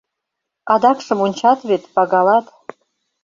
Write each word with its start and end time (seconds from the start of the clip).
Адакшым 0.73 1.19
ончат 1.25 1.59
вет, 1.69 1.83
пагалат. 1.95 2.45